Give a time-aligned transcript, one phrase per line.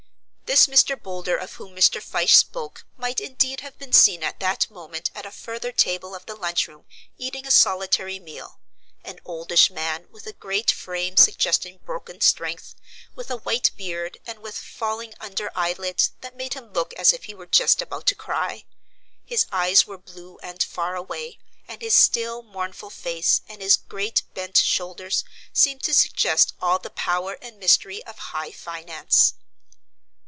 [0.57, 1.01] This Mr.
[1.01, 2.03] Boulder of whom Mr.
[2.03, 6.25] Fyshe spoke might indeed have been seen at that moment at a further table of
[6.25, 6.83] the lunch room
[7.17, 8.59] eating a solitary meal,
[9.05, 12.75] an oldish man with a great frame suggesting broken strength,
[13.15, 17.23] with a white beard and with falling under eyelids that made him look as if
[17.23, 18.65] he were just about to cry.
[19.25, 24.23] His eyes were blue and far away, and his still, mournful face and his great
[24.33, 25.23] bent shoulders
[25.53, 29.35] seemed to suggest all the power and mystery of high finance.